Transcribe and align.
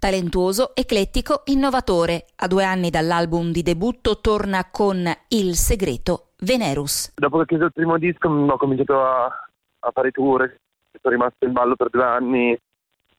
Talentuoso, 0.00 0.74
eclettico, 0.74 1.42
innovatore. 1.52 2.24
A 2.36 2.46
due 2.46 2.64
anni 2.64 2.88
dall'album 2.88 3.50
di 3.52 3.60
debutto 3.60 4.18
torna 4.22 4.70
con 4.70 5.04
Il 5.28 5.56
segreto 5.56 6.30
Venerus. 6.38 7.12
Dopo 7.16 7.36
che 7.36 7.42
ho 7.42 7.44
chiuso 7.44 7.64
il 7.66 7.72
primo 7.74 7.98
disco 7.98 8.28
ho 8.28 8.56
cominciato 8.56 8.98
a, 9.04 9.26
a 9.26 9.90
fare 9.92 10.10
tour, 10.10 10.56
sono 11.02 11.14
rimasto 11.14 11.44
in 11.44 11.52
ballo 11.52 11.76
per 11.76 11.90
due 11.90 12.02
anni 12.02 12.58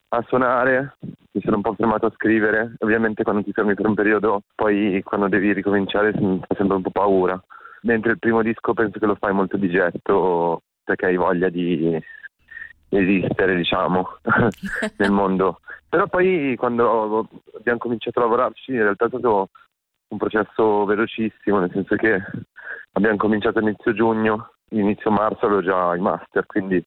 a 0.08 0.26
suonare, 0.28 0.98
mi 1.34 1.42
sono 1.44 1.58
un 1.58 1.62
po' 1.62 1.76
fermato 1.76 2.08
a 2.08 2.14
scrivere, 2.16 2.74
ovviamente 2.80 3.22
quando 3.22 3.44
ti 3.44 3.52
fermi 3.52 3.76
per 3.76 3.86
un 3.86 3.94
periodo, 3.94 4.42
poi 4.56 5.04
quando 5.04 5.28
devi 5.28 5.54
ricominciare 5.54 6.14
fa 6.14 6.56
sempre 6.56 6.78
un 6.78 6.82
po' 6.82 6.90
paura, 6.90 7.40
mentre 7.84 8.14
il 8.14 8.20
primo 8.20 8.42
disco 8.42 8.74
penso 8.74 8.98
che 8.98 9.06
lo 9.06 9.18
fai 9.20 9.34
molto 9.34 9.56
di 9.56 9.70
getto 9.70 10.64
perché 10.84 11.06
hai 11.06 11.16
voglia 11.16 11.50
di 11.50 11.96
esistere, 12.90 13.56
diciamo, 13.56 14.18
nel 14.98 15.12
mondo. 15.12 15.60
Però 15.92 16.08
poi 16.08 16.56
quando 16.58 17.28
abbiamo 17.54 17.78
cominciato 17.78 18.20
a 18.20 18.22
lavorarci 18.22 18.72
in 18.72 18.78
realtà 18.78 19.08
è 19.08 19.10
stato 19.10 19.50
un 20.08 20.18
processo 20.18 20.86
velocissimo, 20.86 21.60
nel 21.60 21.70
senso 21.70 21.98
che 21.98 22.18
abbiamo 22.94 23.18
cominciato 23.18 23.60
a 23.60 23.62
inizio 23.62 23.92
giugno, 23.92 24.54
inizio 24.70 25.12
marzo 25.12 25.48
avevo 25.48 25.62
già 25.62 25.94
i 25.94 26.00
master, 26.00 26.46
quindi 26.46 26.82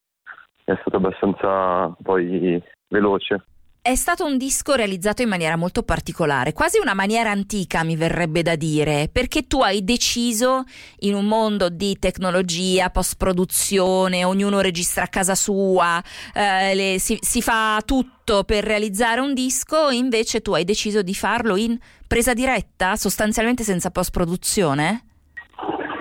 è 0.64 0.74
stato 0.80 0.96
abbastanza 0.96 1.94
poi 2.02 2.58
veloce. 2.88 3.44
È 3.86 3.96
stato 3.96 4.24
un 4.24 4.38
disco 4.38 4.76
realizzato 4.76 5.20
in 5.20 5.28
maniera 5.28 5.56
molto 5.56 5.82
particolare, 5.82 6.54
quasi 6.54 6.78
una 6.78 6.94
maniera 6.94 7.30
antica 7.30 7.84
mi 7.84 7.96
verrebbe 7.96 8.40
da 8.40 8.56
dire, 8.56 9.10
perché 9.12 9.46
tu 9.46 9.60
hai 9.60 9.84
deciso 9.84 10.62
in 11.00 11.12
un 11.12 11.26
mondo 11.26 11.68
di 11.68 11.98
tecnologia, 11.98 12.88
post-produzione, 12.88 14.24
ognuno 14.24 14.60
registra 14.60 15.04
a 15.04 15.08
casa 15.08 15.34
sua, 15.34 16.02
eh, 16.32 16.74
le, 16.74 16.98
si, 16.98 17.18
si 17.20 17.42
fa 17.42 17.78
tutto 17.84 18.44
per 18.44 18.64
realizzare 18.64 19.20
un 19.20 19.34
disco, 19.34 19.90
invece 19.90 20.40
tu 20.40 20.54
hai 20.54 20.64
deciso 20.64 21.02
di 21.02 21.12
farlo 21.12 21.54
in 21.54 21.78
presa 22.08 22.32
diretta, 22.32 22.96
sostanzialmente 22.96 23.64
senza 23.64 23.90
post-produzione? 23.90 25.02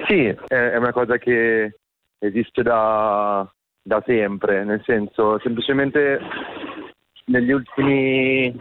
Sì, 0.07 0.33
è 0.47 0.77
una 0.77 0.93
cosa 0.93 1.17
che 1.17 1.79
esiste 2.19 2.61
da, 2.61 3.45
da 3.81 4.01
sempre, 4.05 4.63
nel 4.63 4.81
senso 4.85 5.37
semplicemente 5.41 6.17
negli 7.25 7.51
ultimi 7.51 8.55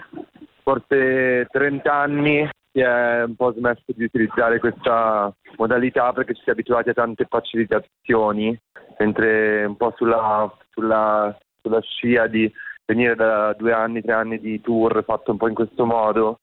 forse 0.62 1.46
30 1.50 1.92
anni 1.92 2.48
si 2.72 2.80
è 2.80 3.22
un 3.24 3.34
po' 3.36 3.52
smesso 3.52 3.82
di 3.86 4.04
utilizzare 4.04 4.58
questa 4.58 5.32
modalità 5.56 6.12
perché 6.12 6.34
ci 6.34 6.42
si 6.42 6.48
è 6.48 6.52
abituati 6.52 6.88
a 6.88 6.94
tante 6.94 7.26
facilitazioni, 7.28 8.58
mentre 8.98 9.64
un 9.64 9.76
po' 9.76 9.92
sulla, 9.96 10.50
sulla, 10.70 11.36
sulla 11.60 11.80
scia 11.80 12.26
di 12.26 12.50
venire 12.86 13.14
da 13.14 13.52
due 13.52 13.72
anni, 13.72 14.00
tre 14.00 14.12
anni 14.12 14.40
di 14.40 14.60
tour 14.60 15.04
fatto 15.04 15.32
un 15.32 15.36
po' 15.36 15.48
in 15.48 15.54
questo 15.54 15.84
modo, 15.84 16.40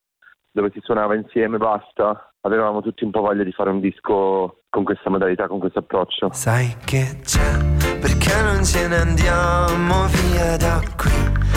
dove 0.52 0.70
si 0.72 0.80
suonava 0.84 1.16
insieme 1.16 1.56
e 1.56 1.60
basta, 1.60 2.32
avevamo 2.42 2.82
tutti 2.82 3.04
un 3.04 3.12
po' 3.12 3.22
voglia 3.22 3.44
di 3.44 3.52
fare 3.52 3.72
un 3.72 3.80
disco 3.80 4.62
con 4.70 4.84
questa 4.84 5.10
modalità, 5.10 5.48
con 5.48 5.60
questo 5.60 5.80
approccio. 5.80 6.32
Sai 6.32 6.76
che 6.86 7.20
c'è, 7.24 7.58
perché 8.00 8.42
non 8.44 8.64
ce 8.64 8.88
ne 8.88 8.98
andiamo 8.98 10.06
via 10.08 10.58
da 10.58 10.80
qui? 10.96 11.49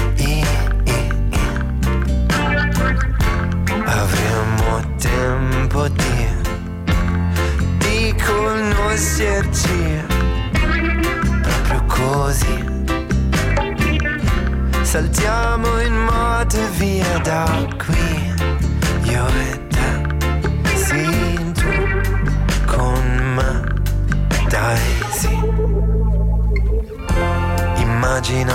Avremo 3.85 4.95
tempo 4.99 5.89
di, 5.89 6.27
di 7.79 8.15
conoscerci 8.25 10.05
proprio 11.43 11.85
così. 11.87 12.71
Saltiamo 14.83 15.81
in 15.81 15.95
moto 15.95 16.59
via 16.77 17.19
da 17.19 17.67
qui, 17.79 18.35
io 19.11 19.27
e 19.27 19.51
te, 19.51 19.62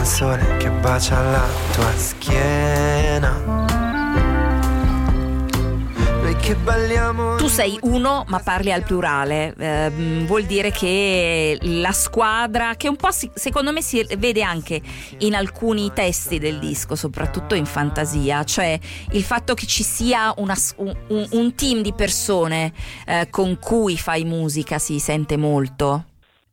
sole 0.07 0.57
che 0.57 0.69
bacia 0.69 1.21
la 1.21 1.45
tua 1.73 1.91
schiena 1.97 3.57
tu 7.37 7.47
sei 7.47 7.77
uno, 7.81 8.23
ma 8.27 8.39
parli 8.39 8.71
al 8.71 8.83
plurale. 8.83 9.53
Eh, 9.57 10.23
vuol 10.25 10.43
dire 10.45 10.71
che 10.71 11.57
la 11.61 11.91
squadra, 11.91 12.75
che 12.75 12.87
un 12.87 12.95
po' 12.95 13.11
si, 13.11 13.29
secondo 13.33 13.73
me 13.73 13.81
si 13.81 14.05
vede 14.17 14.43
anche 14.43 14.81
in 15.19 15.35
alcuni 15.35 15.91
testi 15.93 16.39
del 16.39 16.59
disco, 16.59 16.95
soprattutto 16.95 17.53
in 17.53 17.65
fantasia, 17.65 18.45
cioè 18.45 18.79
il 19.11 19.23
fatto 19.23 19.55
che 19.55 19.65
ci 19.65 19.83
sia 19.83 20.33
una, 20.37 20.55
un, 20.77 21.27
un, 21.31 21.55
team 21.55 21.81
di 21.81 21.93
persone 21.93 22.71
eh, 23.05 23.27
con 23.29 23.57
cui 23.59 23.97
fai 23.97 24.23
musica 24.23 24.79
si 24.79 24.99
sente 24.99 25.35
molto. 25.35 26.06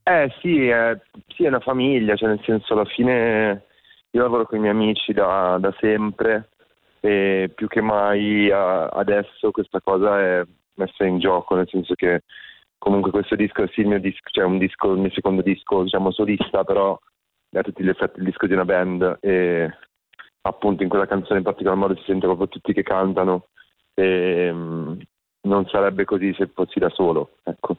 Eh 0.06 0.31
sì, 0.41 0.69
eh, 0.69 1.00
sì, 1.28 1.44
è 1.44 1.48
una 1.48 1.60
famiglia, 1.60 2.15
cioè 2.15 2.28
nel 2.28 2.42
senso 2.44 2.75
alla 2.75 2.84
fine 2.84 3.65
io 4.10 4.20
lavoro 4.22 4.44
con 4.44 4.59
i 4.59 4.60
miei 4.60 4.72
amici 4.72 5.15
da, 5.15 5.56
da 5.59 5.75
sempre 5.81 6.50
e 7.00 7.50
più 7.54 7.69
che 7.69 7.81
mai 7.81 8.50
a, 8.50 8.87
adesso 8.88 9.50
questa 9.50 9.81
cosa 9.81 10.20
è 10.20 10.44
messa 10.75 11.04
in 11.04 11.19
gioco, 11.19 11.54
nel 11.54 11.69
senso 11.69 11.94
che 11.94 12.22
comunque 12.76 13.10
questo 13.12 13.34
disco 13.34 13.62
è 13.62 13.69
sì 13.72 13.81
il 13.81 13.87
mio 13.88 13.98
disco, 13.98 14.28
cioè 14.31 14.44
un 14.44 14.59
disco, 14.59 14.92
il 14.92 15.00
mio 15.00 15.10
secondo 15.10 15.41
disco 15.41 15.82
diciamo 15.84 16.10
solista, 16.12 16.65
però 16.65 16.98
è 17.48 17.59
a 17.59 17.62
tutti 17.62 17.82
gli 17.82 17.88
effetti 17.88 18.19
il 18.19 18.26
disco 18.26 18.47
di 18.47 18.53
una 18.53 18.66
band 18.66 19.19
e 19.22 19.75
appunto 20.42 20.82
in 20.82 20.91
quella 20.91 21.06
canzone 21.06 21.38
in 21.38 21.44
particolar 21.44 21.78
modo 21.78 21.97
si 21.97 22.03
sente 22.04 22.26
proprio 22.26 22.48
tutti 22.48 22.75
che 22.75 22.82
cantano 22.82 23.47
e 23.94 24.50
um, 24.50 24.98
non 25.42 25.66
sarebbe 25.69 26.04
così 26.04 26.34
se 26.34 26.47
fossi 26.48 26.78
da 26.78 26.91
solo, 26.91 27.38
ecco. 27.42 27.78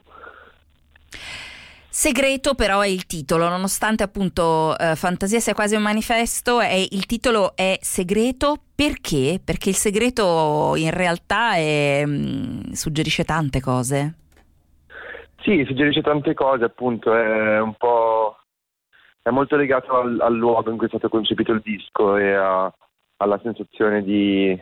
Segreto 1.98 2.52
però 2.52 2.80
è 2.80 2.88
il 2.88 3.06
titolo, 3.06 3.48
nonostante 3.48 4.02
appunto 4.02 4.76
eh, 4.76 4.96
Fantasia 4.96 5.40
sia 5.40 5.54
quasi 5.54 5.76
un 5.76 5.82
manifesto, 5.82 6.60
è, 6.60 6.74
il 6.74 7.06
titolo 7.06 7.56
è 7.56 7.78
Segreto 7.80 8.58
perché? 8.74 9.40
Perché 9.42 9.70
il 9.70 9.76
segreto 9.76 10.74
in 10.76 10.90
realtà 10.90 11.54
è, 11.54 12.04
mh, 12.04 12.10
mm, 12.10 12.60
suggerisce 12.72 13.24
tante 13.24 13.62
cose. 13.62 14.14
Sì, 15.40 15.64
suggerisce 15.66 16.02
tante 16.02 16.34
cose, 16.34 16.64
appunto, 16.64 17.14
è 17.14 17.58
un 17.62 17.72
po' 17.72 18.40
è 19.22 19.30
molto 19.30 19.56
legato 19.56 19.96
al, 19.96 20.20
al 20.20 20.34
luogo 20.34 20.70
in 20.70 20.76
cui 20.76 20.84
è 20.84 20.90
stato 20.90 21.08
concepito 21.08 21.52
il 21.52 21.62
disco 21.64 22.18
e 22.18 22.34
a, 22.34 22.70
alla 23.16 23.40
sensazione 23.42 24.02
di, 24.02 24.60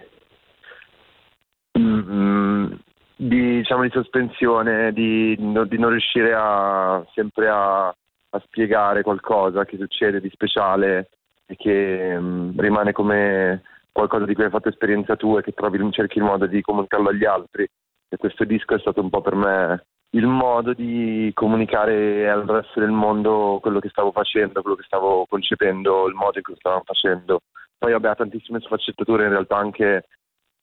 mm, 1.81 2.73
di, 3.17 3.57
diciamo, 3.57 3.83
di 3.83 3.91
sospensione, 3.91 4.93
di, 4.93 5.37
di, 5.37 5.79
non 5.79 5.91
riuscire 5.91 6.35
a, 6.35 7.05
sempre 7.13 7.49
a, 7.49 7.87
a, 7.89 8.43
spiegare 8.45 9.03
qualcosa 9.03 9.65
che 9.65 9.77
succede 9.77 10.21
di 10.21 10.31
speciale 10.31 11.11
e 11.47 11.57
che 11.57 12.15
um, 12.17 12.53
rimane 12.57 12.93
come 12.93 13.63
qualcosa 13.93 14.25
di 14.25 14.35
cui 14.35 14.45
hai 14.45 14.51
fatto 14.51 14.69
esperienza 14.69 15.15
tu 15.15 15.37
e 15.37 15.43
che 15.43 15.53
trovi, 15.53 15.79
cerchi 15.93 16.19
il 16.19 16.25
modo 16.25 16.47
di 16.47 16.61
comunicarlo 16.61 17.11
agli 17.11 17.25
altri. 17.25 17.67
E 18.09 18.17
questo 18.17 18.45
disco 18.45 18.75
è 18.75 18.79
stato 18.79 19.01
un 19.01 19.11
po' 19.11 19.21
per 19.21 19.35
me 19.35 19.85
il 20.15 20.27
modo 20.27 20.73
di 20.73 21.31
comunicare 21.35 22.29
al 22.29 22.45
resto 22.47 22.79
del 22.81 22.91
mondo 22.91 23.59
quello 23.61 23.81
che 23.81 23.89
stavo 23.89 24.13
facendo, 24.13 24.63
quello 24.63 24.77
che 24.77 24.85
stavo 24.85 25.27
concependo, 25.29 26.07
il 26.07 26.15
modo 26.15 26.37
in 26.37 26.43
cui 26.43 26.53
lo 26.53 26.59
stavamo 26.59 26.83
facendo. 26.85 27.41
Poi 27.77 27.93
vabbè, 27.93 28.09
ha 28.09 28.15
tantissime 28.15 28.61
sfaccettature 28.61 29.25
in 29.25 29.31
realtà 29.31 29.57
anche 29.57 30.07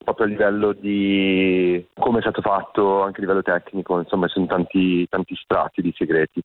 proprio 0.02 0.26
a 0.26 0.28
livello 0.28 0.72
di 0.72 1.84
come 1.94 2.18
è 2.18 2.20
stato 2.22 2.40
fatto, 2.40 3.02
anche 3.02 3.18
a 3.18 3.22
livello 3.22 3.42
tecnico, 3.42 3.98
insomma 3.98 4.26
ci 4.26 4.34
sono 4.34 4.46
tanti, 4.46 5.06
tanti 5.08 5.34
strati 5.36 5.82
di 5.82 5.92
segreti. 5.96 6.42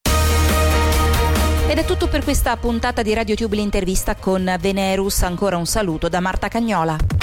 Ed 1.69 1.77
è 1.77 1.83
tutto 1.83 2.07
per 2.07 2.23
questa 2.23 2.55
puntata 2.55 3.01
di 3.01 3.13
RadioTube 3.13 3.55
l'intervista 3.55 4.15
con 4.15 4.55
Venerus, 4.59 5.23
ancora 5.23 5.57
un 5.57 5.65
saluto 5.65 6.07
da 6.07 6.21
Marta 6.21 6.47
Cagnola. 6.47 7.16